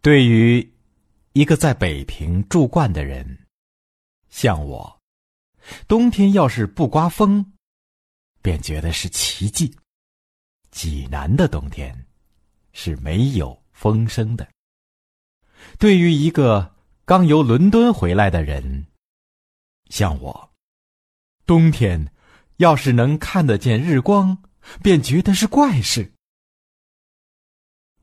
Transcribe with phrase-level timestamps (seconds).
[0.00, 0.72] 对于
[1.32, 3.46] 一个在北平住惯的人，
[4.30, 5.00] 像我，
[5.88, 7.52] 冬天要是不刮风，
[8.40, 9.76] 便觉得是奇迹。
[10.70, 12.06] 济南的冬天
[12.72, 14.48] 是没有风声的。
[15.78, 18.86] 对于一个刚由伦敦回来的人，
[19.88, 20.52] 像我，
[21.44, 22.12] 冬天
[22.58, 24.44] 要是能看得见日光，
[24.80, 26.12] 便觉得是怪事。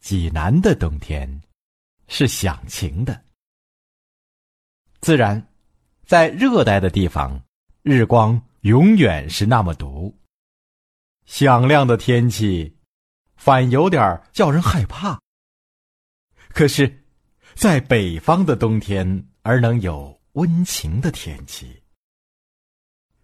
[0.00, 1.42] 济南的冬天
[2.08, 3.24] 是响晴的。
[5.00, 5.46] 自然，
[6.04, 7.40] 在热带的地方，
[7.82, 10.16] 日光永远是那么毒。
[11.26, 12.76] 响亮的天气，
[13.36, 15.20] 反有点叫人害怕。
[16.48, 17.04] 可是，
[17.54, 21.82] 在北方的冬天，而能有温情的天气，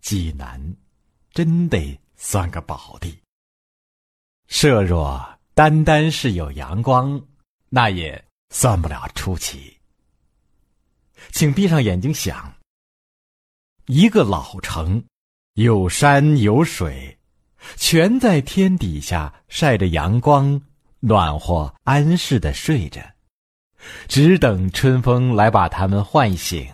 [0.00, 0.76] 济南
[1.30, 3.16] 真得算个宝地。
[4.48, 5.32] 设若。
[5.56, 7.28] 单单是有阳光，
[7.68, 9.76] 那也算不了出奇。
[11.32, 12.54] 请闭上眼睛想：
[13.86, 15.04] 一个老城，
[15.54, 17.18] 有山有水，
[17.74, 20.62] 全在天底下晒着阳光，
[21.00, 23.16] 暖和安适的睡着，
[24.06, 26.72] 只等春风来把他们唤醒。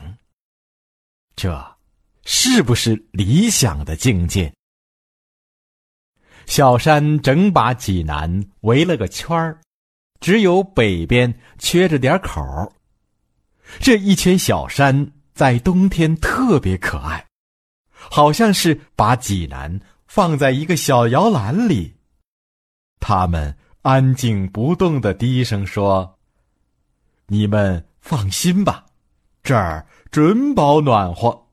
[1.34, 1.78] 这，
[2.26, 4.52] 是不是理想的境界？
[6.44, 9.60] 小山整把济南围了个圈儿，
[10.20, 12.70] 只有北边缺着点口儿。
[13.78, 17.26] 这一圈小山在冬天特别可爱，
[17.90, 21.96] 好像是把济南放在一个小摇篮里。
[23.00, 26.18] 他们安静不动的低声说
[27.26, 28.86] ：“你们放心吧，
[29.42, 31.46] 这儿准保暖和。”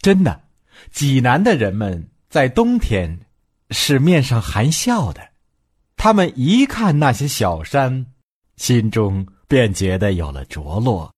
[0.00, 0.42] 真的，
[0.92, 3.20] 济南的人们在冬天。
[3.72, 5.29] 是面上含笑的，
[6.02, 8.06] 他们一看那些小山，
[8.56, 11.12] 心中便觉得有了着落，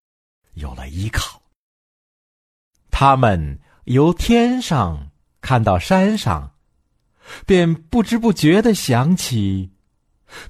[0.54, 1.41] 有了依靠。
[2.91, 6.54] 他们由天上看到山上，
[7.47, 9.71] 便不知不觉的想起，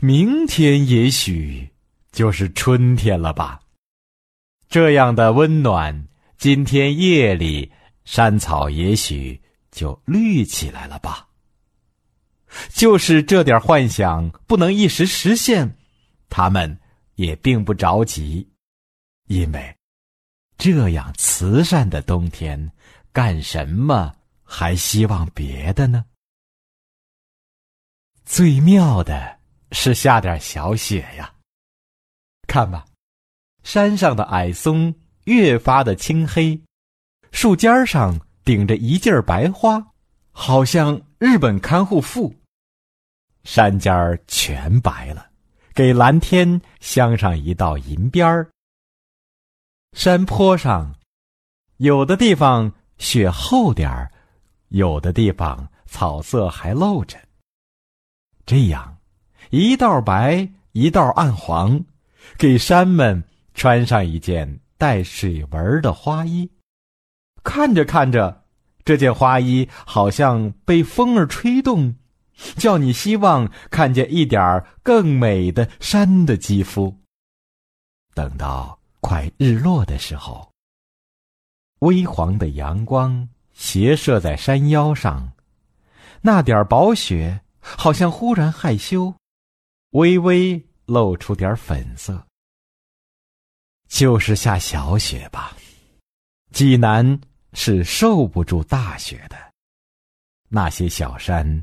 [0.01, 1.69] 明天也许
[2.11, 3.61] 就是春天了吧。
[4.67, 7.71] 这样的温暖，今天夜里
[8.07, 9.39] 山草也许
[9.71, 11.29] 就绿起来了吧。
[12.69, 15.77] 就是这点幻想不能一时实现，
[16.29, 16.79] 他们
[17.15, 18.49] 也并不着急，
[19.29, 19.77] 因为
[20.59, 22.73] 这样慈善的冬天，
[23.13, 26.05] 干什么还希望别的呢？
[28.25, 29.39] 最妙的
[29.73, 31.35] 是下点小雪呀！
[32.47, 32.85] 看吧，
[33.63, 36.61] 山上的矮松越发的青黑，
[37.33, 39.85] 树尖上顶着一劲儿白花，
[40.31, 42.35] 好像日本看护妇。
[43.45, 45.27] 山尖儿全白了，
[45.75, 48.49] 给蓝天镶上一道银边儿。
[49.93, 50.95] 山坡上，
[51.77, 54.11] 有的地方雪厚点儿，
[54.69, 57.19] 有的地方草色还露着。
[58.47, 58.97] 这样，
[59.51, 61.85] 一道白，一道暗黄，
[62.39, 63.23] 给山们
[63.55, 66.51] 穿上一件带水纹的花衣。
[67.45, 68.45] 看着看着，
[68.85, 71.95] 这件花衣好像被风儿吹动。
[72.57, 76.97] 叫你希望看见一点更美的山的肌肤。
[78.15, 80.51] 等到快日落的时候，
[81.81, 85.33] 微黄的阳光斜射在山腰上，
[86.21, 89.15] 那点儿薄雪好像忽然害羞，
[89.91, 92.27] 微微露出点粉色。
[93.89, 95.55] 就是下小雪吧，
[96.51, 97.21] 济南
[97.53, 99.37] 是受不住大雪的，
[100.49, 101.63] 那些小山。